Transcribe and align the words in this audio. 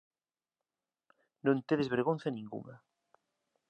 Non 1.45 1.65
tedes 1.67 1.91
vergonza 1.95 2.29
ningunha. 2.35 2.75